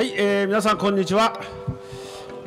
[0.00, 1.59] はい、えー、皆さんこんにちは。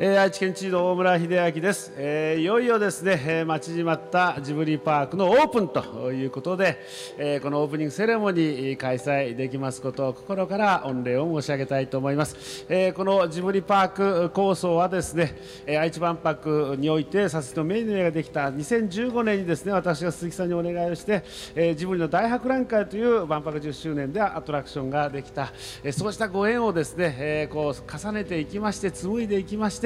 [0.00, 6.84] えー、愛知県知事の大村秀明です、えー、いよいよですね、えー、待ちに待ったジブリパークのオープンということで、
[7.16, 21.22] えー、このオープニングセレモニー開催できますことを心から御礼を申し上げたいと思います、えー、このジブリパーク構想はですね、えー、愛知万博において撮影のメニューができた2015年にですね私が鈴木さんにお願いをして、
[21.54, 25.52] えー、ジブリの大博覧会という万博10周年でアトラクションができた、
[25.84, 29.83] えー、そうしたご縁をですね、えー、こう重ねていきまして紡いでいきまして、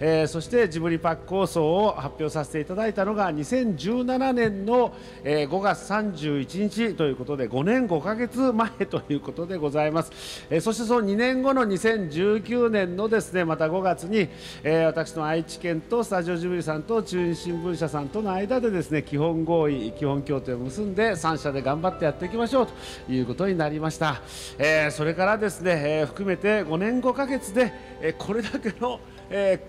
[0.00, 14.28] えー、そしてジブリパック構想を発表させていただいたのが2017年の、えー、5月31日ということで5年5か月前ということでございます、えー、そしてその2年後の2019年のですねまた5月に、
[14.62, 24.22] えー、私の愛知県とスタジオジブリさんと中日新聞社さんとの間でですね基本合意基本協定を結んで3社で頑張ってやっていきましょうということになりました、
[24.58, 29.60] えー、それからですね、えー、含めて5年5か月で、えー、これだけのえ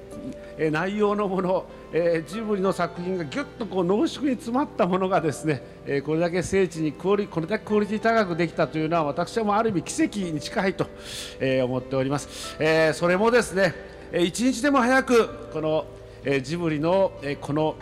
[0.57, 10.87] ー、内容のもの、えー、ジブリの作品がぎゅっとこう濃縮に詰まったものがですね、えー、これだけ精緻にクオリこれだけクオリティ高くできたというのは私はもうある意味奇跡に近いと、
[11.39, 15.85] えー、思っております、えー、それもですねえ一日でも早くこの、
[16.25, 17.77] えー、ジブリの、えー、この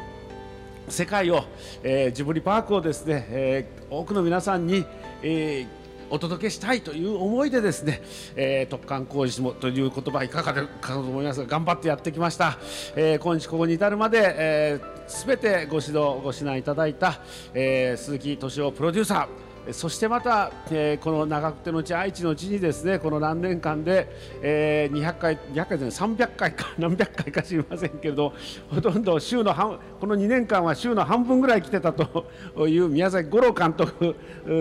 [0.88, 1.44] 世界を、
[1.84, 4.86] えー、ジブリパークをですね、えー、多くの皆さんに、
[5.24, 5.68] えー、
[6.10, 8.02] お届けしたいという思いでですね、
[8.36, 12.58] えー、特貫工事もという言葉いかがでかと思いますが頑張ってやってきました、
[12.96, 17.22] えー、今日ここに至るまで、えー、全てご指導ご指南いただいた、
[17.54, 24.08] えー、鈴木敏夫プロデューサーそしてまた、えー、この長久手の地愛知の地にですねこの何年間で、
[24.42, 28.34] えー、200回200回ですね300回か 何百回か知りませんけれど
[28.70, 32.28] ほとんど週の半この2年間は週の半分ぐらい来てたと
[32.68, 34.16] いう宮崎五郎監督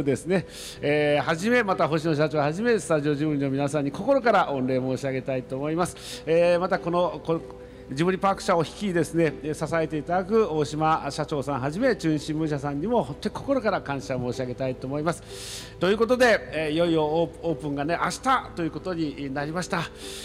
[0.05, 0.47] ですね、
[0.81, 6.22] えー、はじめまた星野社長はじめスタジオジブリの皆さんに心から御礼申し上げたいと思います。
[6.27, 7.41] えー、またこのこ
[7.91, 15.69] ジブリパーク社を率いですね支えていただく大島社長さんはじめ中日新聞社さんにも本当に心から感謝申し上げたいと思います。
[15.81, 19.84] ということで、えいよいよオープンがね明日ということになりました、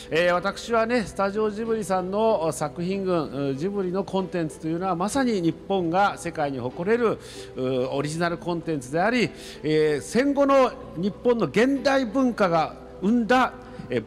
[0.10, 7.18] えー、私はねスタジオジブリさんの作品群ジブリのコンテンツというのはまさに日本が世界に誇れる
[7.92, 9.30] オリジナルコンテンツであり、
[9.64, 13.54] えー、戦後の日本の現代文化が生んだ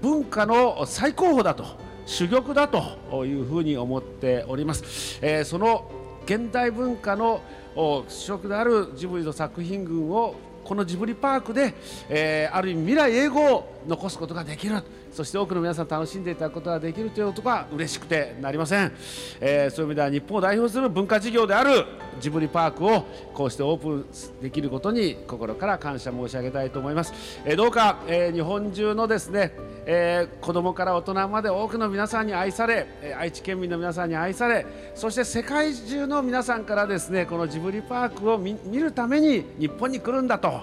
[0.02, 1.85] 文化の最高峰だと。
[2.06, 5.90] 珠玉だというふうに思っております、えー、その
[6.24, 7.42] 現代文化の
[7.74, 10.34] 主食であるジブリの作品群を
[10.64, 11.74] このジブリパークで、
[12.08, 14.82] えー、ある意味未来永劫を残すことができる。
[15.16, 18.92] そして多くの皆さん楽しんでいただくことができるということが嬉しくてなりません、
[19.40, 21.86] えー、そういう意味では日本を代表する文化事業である
[22.20, 27.14] ジブリパークをこうしてオープンできることに心から感謝申し上げたいと思います、
[27.46, 29.52] えー、どうか、えー、日本中のですね、
[29.86, 40.60] えー、子どもから大人まで多くの皆さんに愛され、え愛知県民の皆さんに愛されそして世界中の皆さんからですねこのジブリパークを見るために日本に来るんだと。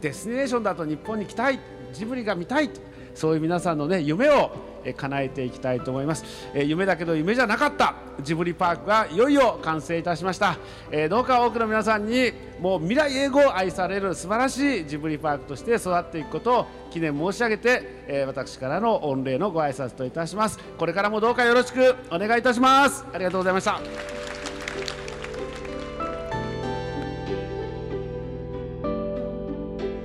[0.00, 1.58] デスティネーションだと日本に来たい。
[1.92, 2.89] ジブリが見たいと。
[3.14, 4.50] そういう皆さんの、ね、夢を
[4.96, 7.94] 叶えていきたいと思います、え夢だけど夢じゃなかった。
[8.22, 10.56] ジブリパークがいよいよ完成いたしました、
[10.90, 20.58] えどうか多くの皆さんにもう未来永劫愛される素晴らしいジブリパークとして育っていくことを記念申し上げて、え私からの御礼のご挨拶といたします。
[20.78, 23.04] これからもどうかよろしくお願いいたします。
[23.12, 23.80] ありがとうございました。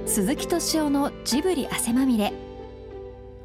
[0.05, 2.44] 鈴木敏夫のジブリ汗まみれ。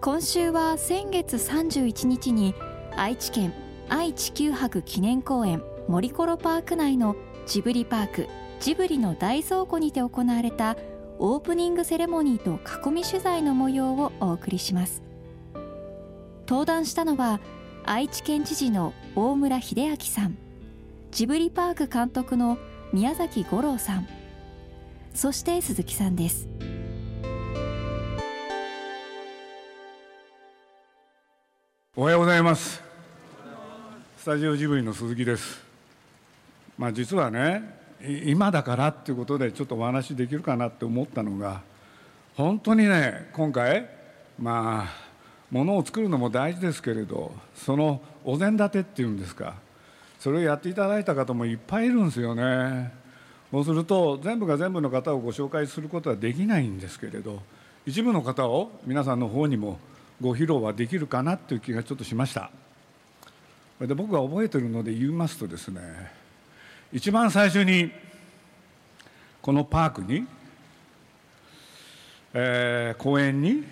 [0.03, 2.55] 今週は先月31日に
[2.97, 3.53] 愛知県
[3.91, 7.17] 愛・地球博記念公園森コロパーク内の
[7.47, 8.27] ジブリパーク
[8.61, 10.79] ジブリの大倉庫にて行われた
[11.19, 12.59] オープニングセレモニーと
[12.89, 15.03] 囲み取材の模様をお送りします。
[16.49, 17.39] 登壇したのは
[17.85, 20.39] 愛知県知事の大村秀明さん。
[21.11, 22.57] ジブリパーク監督の
[22.95, 24.09] 宮崎五郎さん。
[25.13, 26.49] そして鈴木さんです。
[31.97, 32.81] おはようございます。
[34.17, 35.61] スタジオジブリの鈴木です。
[36.79, 37.65] まあ実はね
[38.25, 41.63] 今だからっていうことでちょっとお話できるかなって思ったのが
[42.37, 43.89] 本当にね今回
[44.39, 44.89] まあ
[45.51, 49.55] ものを作るのも大事ですけれどそのお膳立てっていうんですか
[50.21, 52.93] それをやっていただいた方もいっぱいいるんですよね。
[53.51, 57.43] そうすると全部が全部の方をご紹介することはできないんですけれど
[57.85, 59.81] 一部の方を皆さんの方にも
[60.21, 62.51] ご披露はできるかなという気がちょっとしました。
[63.81, 65.81] で僕が覚えてるので言いますとですね
[66.93, 67.91] 一番最初に
[69.41, 70.27] このパークに、
[72.35, 73.65] えー、公園に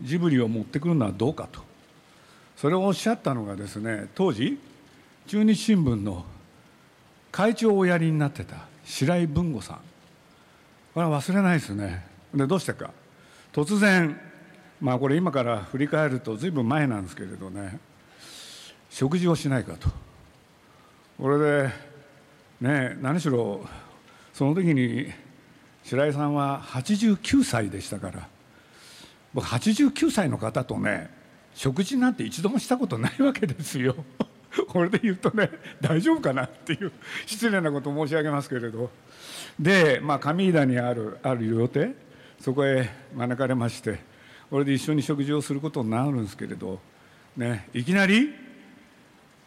[0.00, 1.60] ジブリを持ってくるのはどうかと。
[2.56, 4.58] それをおっしゃったのがですね当時
[5.26, 6.24] 中日新聞の
[7.32, 9.76] 会長をおやりになってた白井文吾さん。
[10.94, 12.06] これは忘れないですね。
[12.34, 12.90] でどうしてか。
[13.52, 14.18] 突然
[14.80, 17.78] まあこれ今から振り返るとずいぶん前なんですけれどね。
[18.88, 19.88] 食事をしないかと。
[21.20, 21.70] これで
[22.60, 23.64] ね何しろ
[24.32, 25.12] その時に
[25.84, 28.28] 白井さんは89歳でしたから。
[29.32, 31.10] 僕89歳の方とね
[31.54, 33.94] 食事なんて一度もしたことないわけですよ。
[34.68, 35.50] これで言うとね
[35.80, 36.90] 大丈夫かなっていう
[37.26, 38.90] 失礼なこと申し上げますけれど。
[39.58, 41.94] で、まあ、上井田にあるある予定
[42.40, 44.00] そこへ招かれまして
[44.50, 46.80] これで一緒に食事をすることになるんですけれど、
[47.36, 48.34] ね、いきなり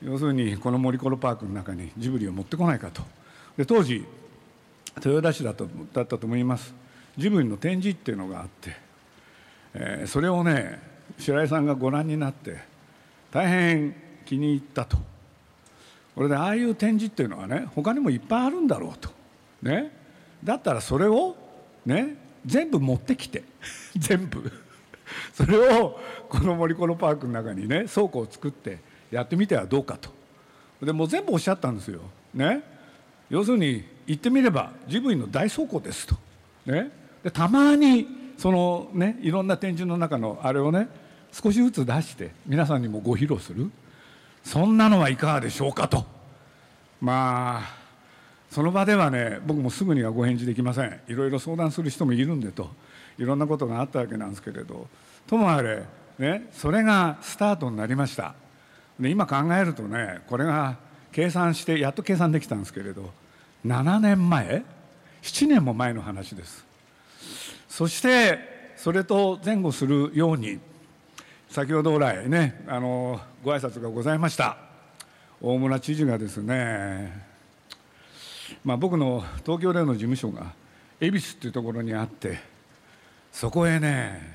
[0.01, 3.01] 要するにこの森コロパークの中にジブリを持ってこないかと。
[3.57, 4.05] で当時
[4.97, 6.73] 豊田市だとだったと思います。
[7.17, 8.75] ジブリの展示っていうのがあって、
[9.73, 10.79] えー、それをね
[11.19, 12.57] 白井さんがご覧になって
[13.31, 13.95] 大変
[14.25, 14.97] 気に入ったと。
[16.15, 19.09] これでああいう展示っていうのはね他にもいっぱいあるんだろうと。
[19.61, 19.91] ね。
[20.43, 21.35] だったらそれを
[21.85, 22.15] ね
[22.45, 23.43] 全部持ってきて。
[23.97, 24.62] 全部。
[25.33, 25.99] それを
[26.29, 28.79] この森コロパークの中にね倉庫を作って
[29.11, 30.09] やってみてはどうかと。
[30.85, 32.01] でもう全部おっしゃったんですよ。
[32.33, 32.61] ね。
[33.29, 36.15] 要するに言ってみればジブリの大倉庫ですと。
[36.65, 36.91] ね。
[37.23, 40.87] でたまにそのねいろんな展示の中のあれをね
[41.31, 43.71] 少しずつ出して皆さんにもご披露する。
[44.43, 46.05] そんなのはいかがでしょうかと。
[47.01, 47.83] まあ
[48.49, 50.99] その場ではね僕もすぐにはご返事できません。
[51.07, 52.69] いろいろ相談する人もいるんでと。
[53.17, 54.87] いろんなことがあったわけなんですけれど
[55.27, 55.83] ともあれ、
[56.19, 58.35] ね、それがスタートになりました。
[58.99, 60.77] で今考えるとねこれが
[61.11, 63.11] 計算してやっと計算できたんですけれど
[63.65, 64.63] 7年前
[65.21, 66.65] ？7年も前の話です。
[67.69, 70.59] そしてそれと前後するように
[71.49, 74.57] 先ほど来ねあのご挨拶がございました。
[75.41, 77.11] 大村知事がですね、
[78.63, 80.53] まあ、僕の東京での事務所が
[81.01, 82.39] 恵比寿っていうところにあって
[83.33, 84.31] そこへね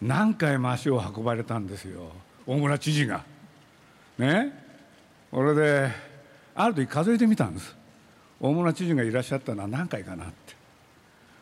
[0.00, 2.12] 何回も足を運ばれたんですよ。
[2.46, 3.24] 大村知事が。
[4.18, 4.52] ね。
[5.30, 5.90] これで
[6.54, 7.74] ある時数えてみたんです。
[8.38, 10.34] 大村知事がいらっしゃったのは何回かなって。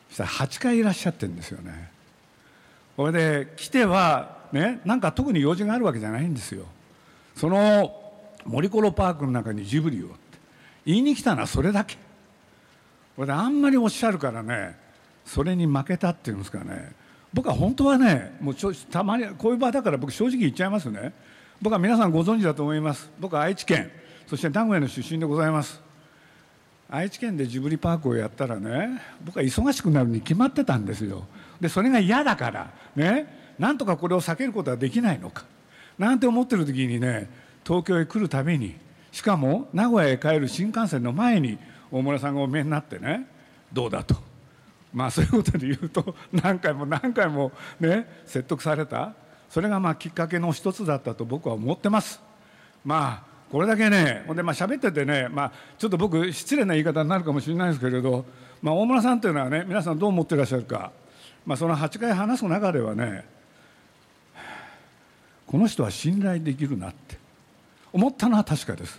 [0.08, 1.90] そしたら8回いらっしゃってるんですよね。
[2.96, 6.66] これで来てはねなんか特に用事があるわけじゃないんですよ。
[7.34, 8.00] その
[8.44, 10.16] 森コロパークの中にジブリをって。
[10.86, 11.96] 言いに来たのはそれだけ。
[13.16, 14.80] これであんまりおっしゃるからね
[15.24, 16.92] それに負けたっていうんですかね。
[17.32, 21.12] 僕は本当はねもうちょたまにこういう場だから僕正直言っちゃいますね。
[21.60, 23.10] 僕は皆さんご存知だと思います。
[23.18, 23.90] 僕は愛知県
[24.26, 25.80] そして名古屋の出身でございます。
[26.90, 31.24] 愛知県でジブリパークをやったらね僕は忙しくなるに決まってたんですよ。
[31.60, 35.44] でそれが嫌だからねなんとかこれを避けることはできないのか。
[35.98, 37.30] なんて思ってる時にね
[37.64, 38.74] 東京へ来るたびに
[39.10, 41.58] しかも名古屋へ帰る新幹線の前に
[41.90, 43.26] 大村さんがお見えになってね
[43.72, 44.31] どうだと。
[44.92, 49.14] まあそういうことで言うと何回も何回もね説得された。
[49.48, 52.20] それがまあきっかけの一つだったと僕は思ってます。
[52.84, 58.24] まあこれだけねほんでまあ喋っててねまあちょっと僕失礼な言い方になるかもしれないですけれど、
[58.62, 60.90] まあ、大村さんというのはね皆さんどう思ってらっしゃるか、
[61.44, 63.26] まあ、その8回話す中ではね
[65.46, 67.18] この人は信頼できるなって
[67.92, 68.94] 思ったのは確かです。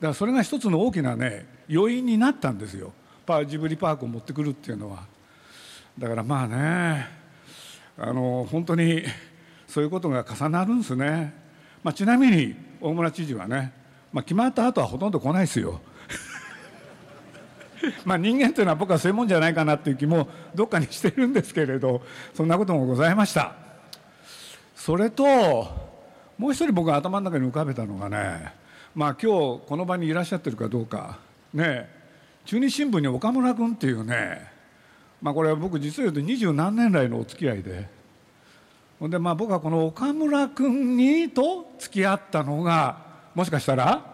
[0.00, 2.92] だからそれが一つの大きなね要因になったんですよ。
[3.24, 5.04] パジブリパークを持ってくるっていうのは。
[5.98, 7.06] だからまあね
[7.96, 9.04] あの本当に
[9.68, 11.34] そういうことが重なるんですね、
[11.82, 13.72] まあ、ちなみに大村知事はね、
[14.12, 15.80] まあ、決まった後はほとんど来ないですよ。
[18.04, 22.02] まあ人間というのは僕はそういうもんじゃないかなっていう気もどっかにしてるんですけれど
[22.34, 23.52] そんなこともございました。
[24.74, 25.24] それと
[26.36, 28.52] もう一人僕が頭の中に浮かべたのがね
[28.94, 31.18] まあ今日この場にいらっしゃってるかどうか。
[31.52, 31.88] ね
[32.44, 34.53] 中日新聞に岡村君っていうね
[35.24, 37.88] まあこれは僕実を言うと二十何年来のお付き合いで。
[39.00, 42.98] ほんでまあ僕はこの岡村君にと付き合ったのが
[43.34, 44.04] もしかしたら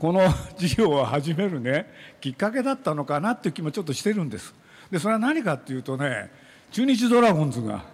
[0.00, 0.20] この
[0.58, 1.86] 事業を始めるね
[2.20, 4.52] きっかけだったのかなっていう気もちょっとしてるんです。
[4.90, 6.28] でそれは何かっていうとね
[6.72, 7.84] 中日ドラゴンズが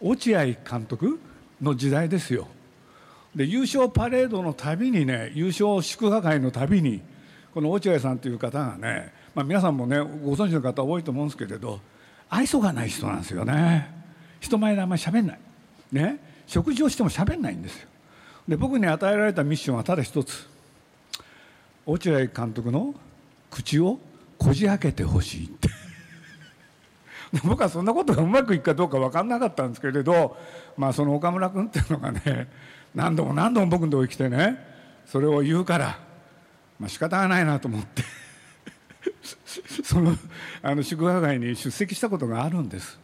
[0.00, 1.20] 落合監督
[1.62, 2.48] の時代ですよ。
[3.36, 7.00] で優勝パレードのたびにね優勝祝賀会のたびに
[7.54, 11.78] この落合さんという方がね、まあ、皆さんもねご存知の方多いと思うんですけれど
[12.28, 13.88] 愛想がない人なんですよね。
[14.40, 15.38] 人前であんまり喋んない。
[15.92, 16.18] ね。
[16.48, 17.88] 食事をしても喋んないんですよ。
[18.48, 20.48] で僕に与えられたミッションはただ一つ。
[21.86, 22.96] 落合監督の
[23.48, 24.00] 口を
[24.38, 25.68] こじ開けてほしいって。
[27.46, 30.36] 僕はそんなことがうまくいくかどうか分かんなかったんですけれど、
[30.76, 32.48] まあ、その岡村君っていうのがね
[32.92, 34.58] 何度も何度も僕のとこに来てね
[35.06, 35.96] それを言うから
[36.80, 38.02] まあ仕方がないなと思って。
[40.00, 40.16] の
[40.62, 42.98] あの祝賀会に出席したことがあるんです。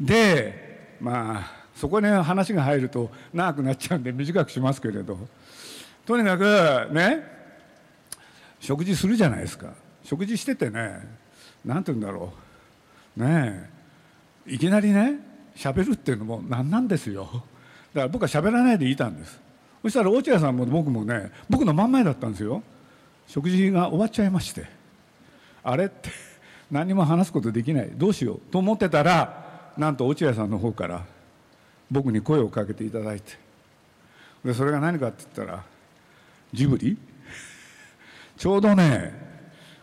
[0.00, 5.18] でまあそこに話が入ると長くなっちゃうんで短くしますけれど。
[6.06, 7.22] とにかくね
[8.58, 9.72] 食事するじゃないですか。
[10.02, 11.06] 食事しててね
[11.64, 12.32] 何て言うんだろ
[13.16, 13.24] う。
[13.24, 13.70] ね
[14.46, 15.20] いきなりね
[15.54, 17.24] 喋るっていうのも何なんですよ。
[17.94, 19.40] だから僕は喋らないでいたんです。
[19.82, 22.62] そしたら落合さんも僕もね僕の真ん前だったんですよ。
[23.26, 24.79] 食事が終わっちゃいまして。
[25.62, 26.10] あれって
[26.70, 31.04] 何も話すことできないどうしようと思ってたらなんと落合さんの方から
[31.90, 33.38] 僕に声をかけていただいて
[34.44, 35.64] でそれが何かって言ったら
[36.52, 36.96] ジブリ？
[38.36, 39.12] ちょうどね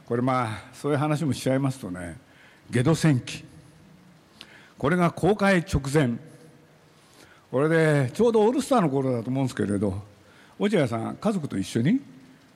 [0.06, 2.18] これまあそういう話もしちゃいますとね
[2.70, 3.46] ゲド戦記。
[4.78, 6.18] これが公開直前。
[7.50, 10.04] これでちょうどオールスターの頃だと思うんですけれど
[10.60, 12.02] 落合さん家族と一緒に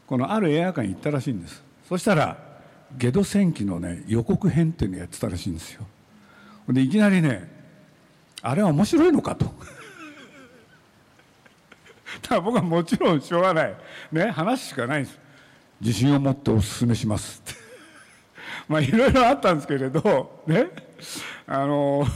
[0.05, 1.63] このある映画館に行ったらしいんです。
[1.87, 2.50] そしたら
[2.98, 5.86] ゲド戦記のね予告編っていうのやってたらしいんですよ。
[6.69, 7.50] でいきなりね
[8.41, 9.45] あれは面白いのかと。
[12.27, 13.75] だ僕はもちろんしょうがない。
[14.12, 15.19] ね話しかないんです。
[15.79, 17.60] 自信を持ってお勧めしますって。
[18.67, 20.67] まあいろいろあったんですけれどね。
[21.48, 22.07] あの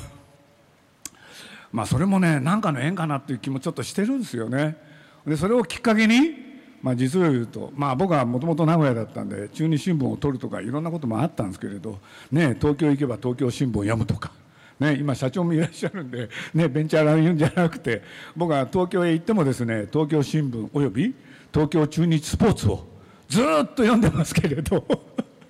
[1.71, 4.77] まあそれもね何かの縁かなっていう気もちょっとしてるんですよね。
[5.25, 6.44] でそれをきっかけに
[6.85, 11.97] まあ、実を言うと、まあ、僕はもともと名古屋だったんで中日新聞を取るとかいろんなこともあったんですけれど、
[12.31, 14.31] ね、東京行けば東京新聞を読むとか、
[14.79, 18.03] ね、今社長もいらっしゃるんで、ね、ベンチャーラインじゃなくて
[18.35, 21.15] 僕は東京へ行ってもですね東京新聞および
[21.51, 22.85] 東京中日スポーツを
[23.29, 24.85] ずっと読んでますけれど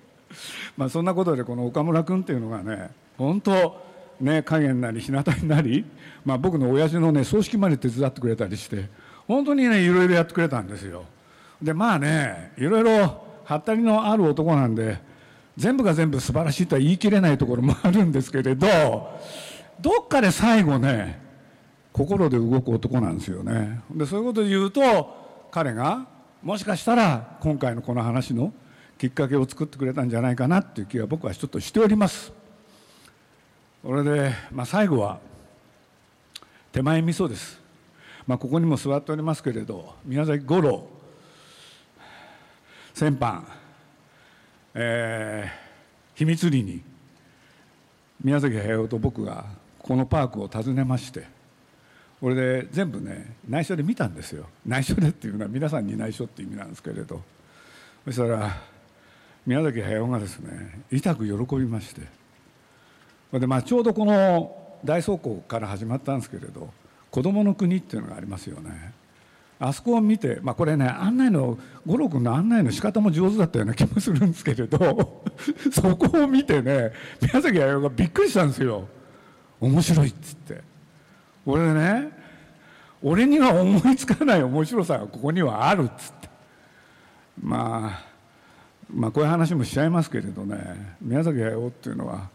[0.74, 2.88] まあそんなことでこの岡村君っていうのがね
[3.18, 3.84] 本当
[4.22, 5.84] ね影になり日向になり、
[6.24, 8.88] まあ、僕の親父のね葬式まで手伝ってくれたりして
[9.28, 11.04] 本当にねいろいろやってくれたんですよ。
[11.60, 14.98] でまあねいろいろはったりのある男なんで
[15.56, 18.66] 全部が全部素晴らしいとは言い切れないところもあるんですけれど
[19.80, 21.20] どっかで最後ね
[21.92, 23.80] 心で動く男なんですよね。
[23.90, 26.06] でそういうことで言うと彼が
[26.42, 28.52] もしかしたら今回のこの話の
[28.98, 32.32] きっかけを作ってくれたんじゃないかなっていう気は僕はちょっとしております。
[33.82, 35.20] それで、まあ、最後は
[36.72, 37.60] 手前味噌です、
[38.26, 40.88] まあ、ここにも座っておりますけれど宮崎五郎
[42.96, 43.42] 先般、
[44.72, 46.80] えー、秘密裏に
[48.24, 49.44] 宮崎駿と僕が
[49.78, 51.26] このパークを訪ねまして
[52.22, 54.46] これで全部ね内緒で見たんですよ。
[54.64, 57.20] 内緒でっていうのは皆さんに内緒っていう意味なんですけれど。
[58.06, 58.62] そしたら
[59.44, 62.00] 宮崎駿がですね痛く喜びまして。
[63.38, 66.72] で、まあ、ちょうどこの大倉庫から始まったんですけれど
[67.12, 68.94] 「子どもの国」っていうのがありますよね。
[69.58, 75.24] あそこを見て、まあ、これね案内の五郎君の案内の仕方も上手だったような気もするんですけれど
[75.72, 78.86] そこを見てね宮崎駿がびっくりしたんですよ。
[79.58, 80.62] 面白いっつって。
[81.46, 82.10] 俺ね
[83.02, 86.28] 俺には思いつかない面白さがここにはあるっつって。
[87.42, 88.16] まあ
[88.92, 92.28] まあこういう話もしちゃいますけれどね宮崎駿っていうのは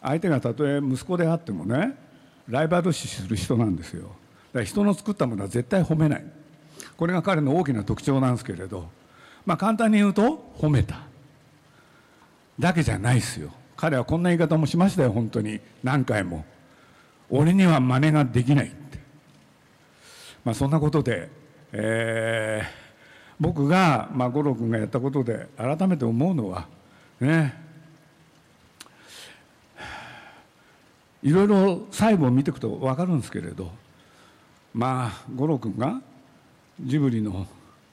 [0.00, 1.96] 相手がたとえ息子であってもね
[2.48, 4.02] ライバル視する人なんですよ。
[4.02, 4.14] だか
[4.60, 6.24] ら人の作ったものは絶対褒めない。
[6.98, 8.90] これが彼の大きな特徴なんですけれど、
[9.46, 11.00] まあ、簡単に言うと褒めた。
[12.58, 13.52] だけじゃないですよ。
[13.76, 15.60] 彼はこんな言い方もしましたよ本当に。
[15.82, 16.44] 何回も。
[17.30, 18.98] 俺には真似ができないって、
[20.44, 21.28] まあ、そんなことで、
[21.72, 22.66] えー、
[23.38, 26.66] 僕が、まあ、五郎君がやったことで改めて思うのは
[27.20, 27.54] ね
[31.22, 33.70] いろいろ細部を見ていくと分かるんですけれど
[34.72, 36.00] まあ五郎君が
[36.80, 37.46] ジブリの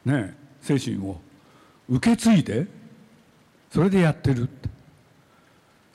[0.05, 1.19] ね精神を
[1.89, 2.67] 受け継いで
[3.71, 4.75] それでやってるって。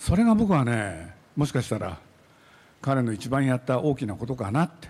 [0.00, 1.98] それが僕はねもしかしたら
[2.80, 4.88] 彼の一番やった大きなことかなって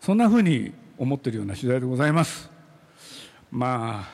[0.00, 2.50] そんなふうに思ってるような次第でございます。
[3.50, 4.08] まあ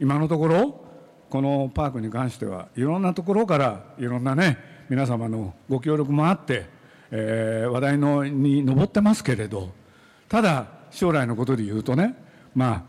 [0.00, 0.84] 今のところ
[1.30, 4.58] このパークに関してはいろんなところからいろんなね
[4.88, 6.66] 皆様のご協力もあって、
[7.12, 9.70] えー、話題のに上ってますけれど
[10.28, 12.16] ただ将来のことで言うとね
[12.54, 12.82] まあ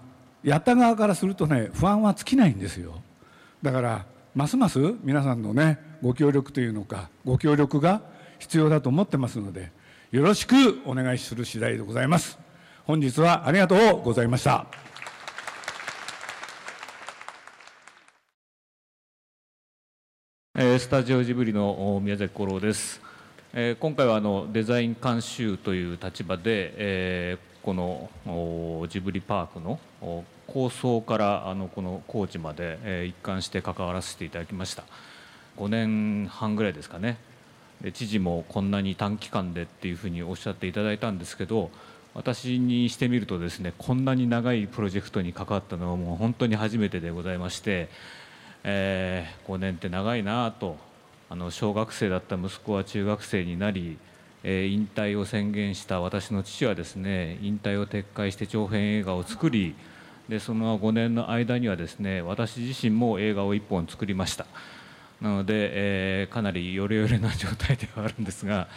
[0.44, 3.02] やった側からするとね不安は尽きないんですよ。
[3.62, 4.06] だから
[4.36, 8.02] ますます皆さんのねご協力というのかご協力が
[8.38, 9.72] 必要だと思ってますので
[10.12, 12.38] よろしくお願いする次第でございます。
[12.86, 14.68] 本日はありがとうございました。
[20.58, 23.02] スタジオジブリの宮崎五郎です。
[23.80, 29.80] 今回はあのデザイン監修という立場でこのジブリパークの
[30.46, 34.84] 構想からあのこの工事まで、一貫して関わらせていただきました。
[35.58, 37.18] 5年半ぐらいですかね。
[37.82, 41.72] で知事もこんなに短期間でっていうふうにおっしゃっていただいたんですけど
[42.14, 47.90] 私にしてみるとですねこんなに長いプロジェクトに関わったのはもう本当に初めてでございまして、
[48.64, 50.78] えー、5年って長いなと
[51.30, 53.98] あの小学生だった息子は中学生になり、
[54.48, 59.76] え、引退を宣言した私の父はですね引退を撤回して長編映画を作り
[60.30, 64.46] でその5年の間にはですね私自身も映画を1本作りました。
[65.20, 68.68] なので、えー、かなりヨレヨレな状態ではあるんですが、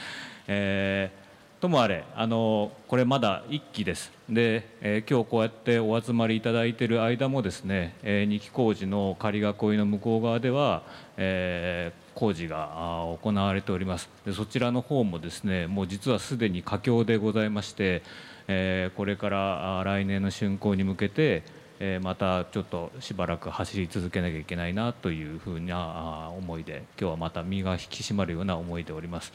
[0.46, 1.28] えー
[1.60, 4.12] ともあれあのこれまだ1期です。
[4.28, 9.44] で、えー、今日こうやってお集まりいただいている間もですね、えー、2期工事の仮囲い
[9.76, 10.82] の向こう側では、
[11.16, 18.02] えー、工事が行われておりますでそちらの方もですねもう実はすでに佳境でございまして、
[18.48, 21.44] えー、これから来年の竣工に向けて
[21.78, 29.32] えまたちょっとしばらく走り続けなきゃいけないなというふうな思いで今日はまた身が引き締まるような思いでおります。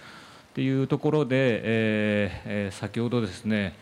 [0.52, 3.76] っていうところで、えー、先ほどですね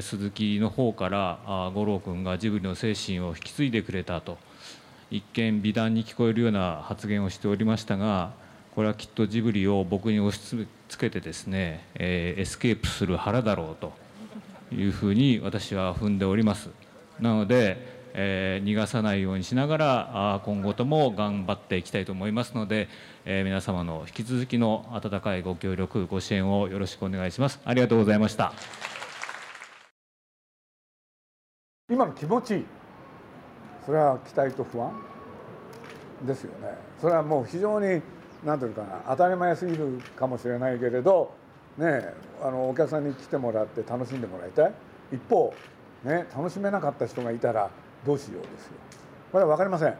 [0.00, 4.38] 鈴木の方から五郎君がジブリの精神を引き継いでくれたと
[5.10, 8.32] 一見美談に聞こえるような発言をしておりましたが
[8.74, 10.40] これはきっとジブリを僕に押し
[10.88, 13.92] 付けてですね、えー、エスケープする腹だろうと
[14.74, 16.70] いうふうに私は踏んでおります。
[17.20, 22.88] なのでえー、逃がさないようにしながら今後とも頑張っていきたいと思いますので、
[23.24, 27.60] えー、皆様の引き続きの温かいご協力ご支援をよろしくお願いします。
[27.64, 28.52] ありがとうございました。
[31.90, 32.64] 今の気持ち
[33.84, 34.92] それは期待と不安
[36.24, 36.68] ですよね。
[37.00, 38.00] それはもう非常に
[38.44, 41.32] 何ていうかな当たり前すぎるかもしれないけれど
[41.78, 44.72] ねあのお客さんに来てもらって楽しんでもらいたい。
[45.12, 45.54] 一方
[46.04, 47.70] ね楽しめなかった人がいたら
[48.04, 48.72] どうしようですよ。
[49.32, 49.96] これは分かりません、はい、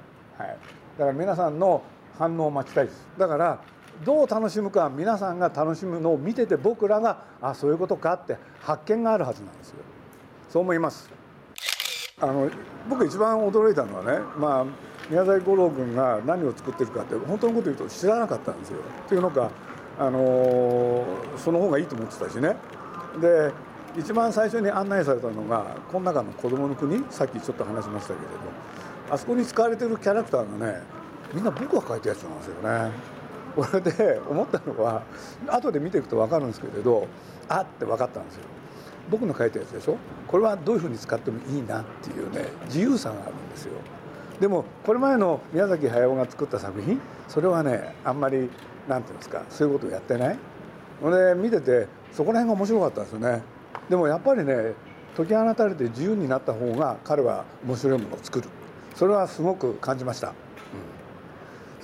[0.99, 1.83] だから皆さんの
[2.19, 3.07] 反応を待ちたいです。
[3.19, 3.61] だから
[4.05, 9.77] どう楽しむか皆さんが楽しむのを見てて僕らがあそういうことかって発見があるはずなんですよ。
[10.51, 11.11] そう思います。
[12.21, 12.49] あの
[12.89, 14.67] 僕一番驚いたのはねまあ
[15.11, 19.51] 宮崎五郎君が何を作ってるかって本当のこと言うと知らなかったんですよというのか
[19.99, 21.05] あの
[21.37, 22.57] その方がいいと思ってたしね
[23.21, 23.53] で
[23.97, 30.83] 一番最初に案内されたのがこの中の「子どもの国」さっきちょっと話しましたけれどあそこに使われてるキャラクターがね
[31.33, 32.93] みんな僕が描いたやつなんですよね。
[33.57, 35.03] これで思ったのは
[35.47, 37.07] 後で見ていくと分かるんですけれど
[37.49, 38.43] あって分かったんですよ。
[39.11, 39.97] 僕の描いたやつでしょ？
[40.27, 43.73] これはどういうふうに使ってもいいなっていうね自由さがあるんですよ。
[44.41, 48.51] でもこれ前の宮崎駿が作った作品それはねあんまり
[48.89, 50.39] 何て言うんですかそういうことをやってない
[51.03, 51.17] の。
[51.17, 53.43] で見ててそこら辺が面白かったんですよね。
[53.89, 54.73] でもやっぱりね
[55.17, 58.49] 解き放たれて自由になった方が彼は面白いものを作る
[58.97, 60.35] それはすごく感じました、うん、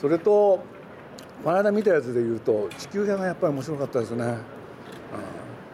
[0.00, 0.64] それと
[1.44, 4.32] この間見たやつで言うと地球屋がやっぱり面白かったですね、うん、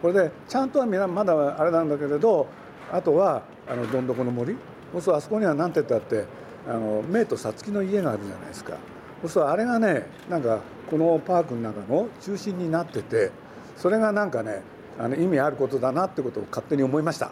[0.01, 2.47] これでちゃんとはまだあれなんだけれど
[2.91, 4.55] あとはあのどんどこの森
[4.93, 6.25] そうするとあそこには何て言ったって
[6.67, 8.73] あのメイとサツキの家があるじゃないですか
[9.21, 13.31] そうするとあれがねなんかこのパークの中の中心になってて
[13.75, 14.61] それがなんかね
[14.99, 17.31] あの意味あることだなってことを勝手に思いました。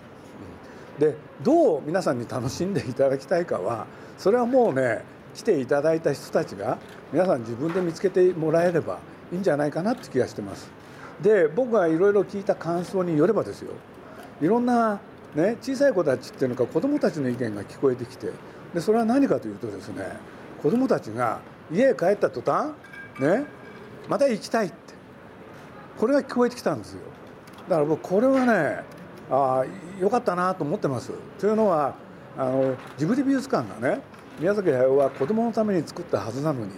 [1.00, 3.86] でどう皆さんに楽しんでいただきたいかは
[4.18, 6.78] それはもうね来ていただいた人たちが
[7.12, 9.00] 皆さん自分で見つけてもらえれば
[9.34, 10.85] いいんじゃないかなって気がしてます。
[11.22, 13.72] で僕がいろいろ聞いた感想によればですよ
[14.42, 15.00] いろんな、
[15.34, 18.32] ね、小さい子たちっていうのか子どもたちの意見が聞こえてきて
[18.74, 20.18] でそれは何かというとですね
[20.62, 21.40] 子どもたちが
[21.72, 22.74] 家へ帰った途端
[23.20, 23.46] ね
[24.10, 24.76] また行きたいって
[25.98, 27.00] これが聞こえてきたんですよ。
[27.70, 28.84] だから僕これはね
[29.32, 29.66] ああ
[30.00, 31.12] よかったなと思ってます。
[31.40, 31.96] というのは
[32.38, 34.02] あのジブリ美術館がね
[34.40, 36.72] 宮崎駿は子供のために作ったはずなのに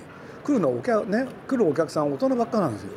[0.43, 2.89] 来るのお客、ね、来るお客さん大人ばっかなんですよ。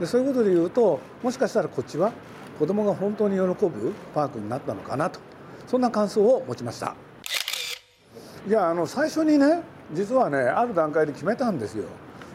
[0.00, 2.12] でそういうことで言うともしかしたらこっちは
[2.58, 5.20] 子供が本当に喜ぶパークになったのかなと。
[5.66, 6.94] そんな感想を持ちました。
[8.46, 11.84] いやあの最初にね実はねある段階で決めたんですよ。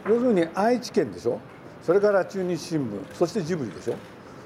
[0.06, 1.38] 要するに愛知県でしょ？
[1.82, 3.94] それから中日新聞そしてジブリでしょ？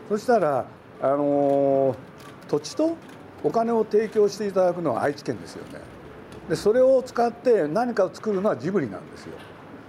[0.08, 0.66] そしたら、
[1.02, 1.96] あのー、
[2.48, 2.96] 土地と
[3.42, 5.80] お金を提供していただくのは愛知県ですよね。
[6.48, 9.32] でそれを使って何かを作るのはジブリなんですよ。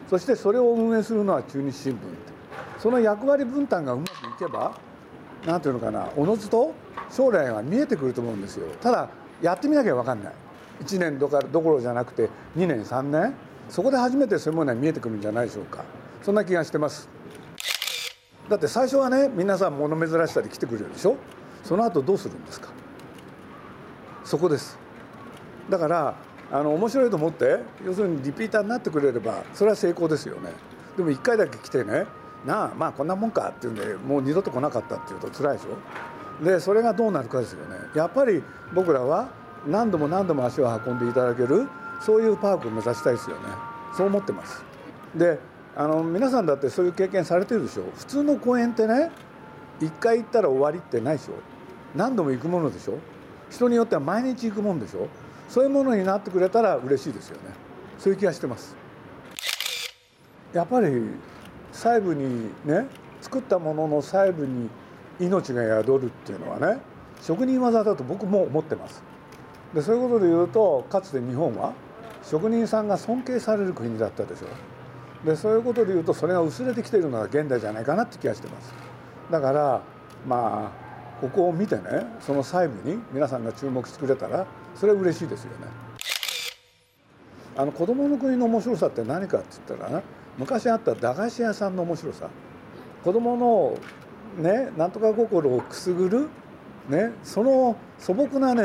[0.10, 2.37] そしてそれを運営するのは中日新聞って。
[2.80, 4.78] その役割分担がうまくいけば
[5.46, 6.74] 何ていうのかなおのずと
[7.12, 8.68] 将来が見えてくると思うんですよ。
[8.82, 9.10] ただ
[9.42, 10.34] やってみなきゃ分かんない。
[10.84, 13.34] 1年どころじゃなくて2年3年。
[13.70, 15.84] そこで初めてそういうものが見えてくるんじゃないでしょうか。
[16.24, 17.10] そんな気がしてます。
[18.50, 21.18] だって最初はね皆さん物珍しさで来てくれるでしょ？
[21.63, 22.70] その後どうするんですか？
[24.24, 24.78] そこです。
[25.70, 26.16] だから
[26.52, 30.52] あの面白いと思って要するにリピーターになってくれればそれは成功ですよね。
[30.96, 32.06] でも1回だけ来てね
[32.45, 36.45] なあまあこんなもんかっていうんでもう二度と来なかったっていうと辛いでしょ？
[36.45, 37.76] でそれがどうなるかですよね。
[37.95, 39.30] やっぱり僕らは
[39.65, 41.67] 何度も何度も足を運んでいただける
[42.02, 43.43] そういうパークを目指したいですよね。
[43.95, 44.63] そう思ってます。
[45.15, 45.39] で
[45.76, 47.84] あの皆さんだってそういう経験されてるでしょ？
[47.95, 49.12] 普通の公園ってね
[49.80, 51.34] 1回行ったら終わりってないでしょ？
[51.95, 53.00] 何度も行くものでしょ？
[53.50, 55.08] 人によっては毎日行くもんでしょ？
[55.50, 57.54] そういうものになってくれたら嬉しいですよね。
[57.97, 58.76] そういう気がしてます。
[60.54, 60.88] やっぱり
[61.78, 62.88] 細部にね
[63.22, 64.68] 作ったものの細部に
[65.20, 66.80] 命が宿るっていうのはね
[67.22, 69.04] 職人技だと僕も思ってます。
[69.76, 71.74] でそういうことで言うとかつて日本は
[72.24, 74.48] 職人さんが尊敬される国だったでしょ。
[75.28, 78.74] でそういうことで言うとそれが薄れてきているのが現代じゃないかなって気がしてます。
[79.32, 79.82] だから
[80.28, 85.68] まあここを見てねその細部に皆さんが注目してくれたらそれは嬉しいですよね。
[87.56, 90.04] あの子供の国の面白さって何かって言ったら、ね、
[90.38, 92.30] 昔あった駄菓子屋さんの面白さ。
[93.04, 93.78] 子供の
[94.38, 96.28] ねなんとか心をくすぐる
[96.89, 98.63] ねその素朴なね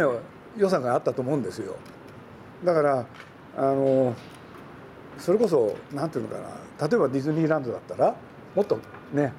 [0.56, 1.76] 良さがあったと思うんですよ。
[2.64, 3.06] だから
[3.56, 4.14] あの
[5.18, 6.38] それこそ何ていうのか
[6.78, 6.88] な。
[6.88, 8.14] 例えばディズニーランドだったら
[8.54, 8.78] もっと
[9.12, 9.32] ね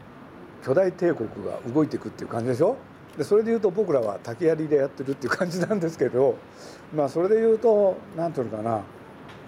[0.64, 2.78] 巨大帝国が動いていくっていう感じでしょ。
[3.18, 6.36] でそれでいうと僕らは竹槍でやってるっていう感じなんですけど
[6.96, 8.82] まあそれでいうと何ていうのかな。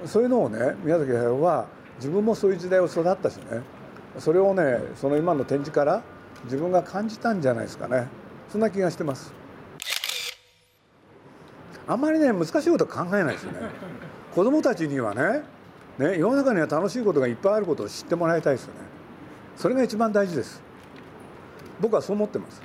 [0.05, 3.61] そういうのをね宮崎駿は自分もそういう時代を育ったしね。
[4.19, 6.01] それをねその今の展示から
[6.45, 8.07] 自分が感じたんじゃないですかね。
[8.49, 9.33] そんな気がしてます。
[11.87, 13.59] あんまりね難しいこと考えないですよね。
[14.33, 15.43] 子供たちにはね
[15.97, 18.79] ね世の中には楽しいことがいっぱいあることを知ってもらいたいですよね。
[19.55, 20.61] それが一番大事です。
[21.79, 22.61] 僕はそう思ってます。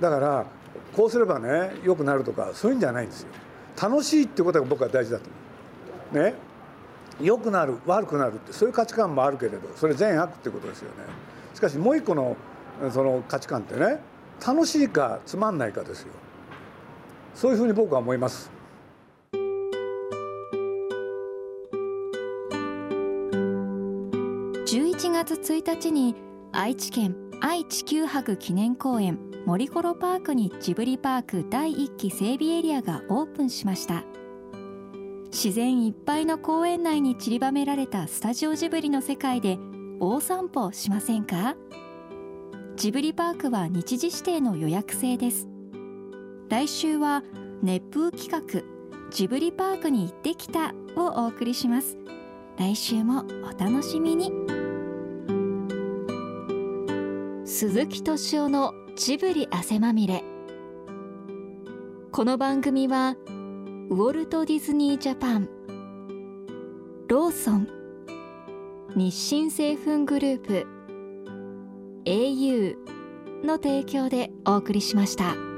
[0.00, 0.46] だから
[0.94, 3.28] こうすればね良くなるとかそういうんじゃないんですよ。
[3.80, 5.24] 楽しいってことが僕は大事だと
[6.12, 6.24] 思う。
[6.24, 6.34] ね。
[7.22, 10.96] 良くなる悪くなるってそういう価値観もあるけれどそれ善悪ってことですよね。
[11.54, 12.36] しかしもう一個の
[12.90, 14.00] その価値観ってね
[14.44, 16.08] 楽しいかつまんないかですよ。
[17.34, 18.50] そういうふうに僕は思います。
[24.66, 26.14] 11月1日に
[26.52, 34.04] 愛知県愛・地球博記念公園森コロパークにジブリパーク第1期整備エリアがオープンしました。
[35.32, 39.58] 自然いっぱいの公園内に散りばめられたスタジオジブリの世界で
[39.98, 41.56] 大散歩しませんか？
[42.76, 45.48] ジブリパークは日時指定の予約制です。
[46.50, 47.22] 来週は
[47.62, 51.96] 熱風企画ジブリパークに行ってきたをお送りします。
[52.58, 54.30] 来週もお楽しみに。
[57.46, 60.24] 鈴木敏夫のジブリ汗まみれ。
[62.12, 63.16] この番組は
[63.92, 65.50] ウォルト・ディズニー・ジャパン。
[67.08, 67.68] ローソン。
[68.96, 70.66] 日清製粉グループ。
[72.06, 72.76] au
[73.44, 75.51] の提供でお送りしました。